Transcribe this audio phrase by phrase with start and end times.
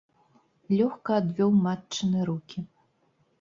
[0.79, 2.59] Лёгка адвёў матчыны рукі.